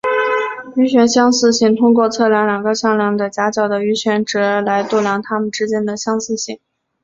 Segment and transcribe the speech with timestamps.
[0.75, 6.59] 余弦相似性通过测量两个向量的夹角的余弦值来度量它们之间的相似性。